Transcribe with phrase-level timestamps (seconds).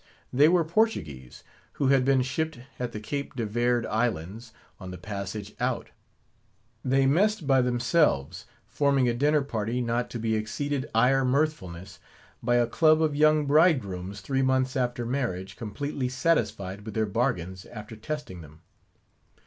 [0.33, 1.43] They were Portuguese,
[1.73, 5.91] who had been shipped at the Cape De Verd islands, on the passage out.
[6.83, 11.99] They messed by themselves; forming a dinner party, not to be exceeded ire mirthfulness,
[12.41, 17.65] by a club of young bridegrooms, three months after marriage, completely satisfied with their bargains,
[17.67, 18.61] after testing them.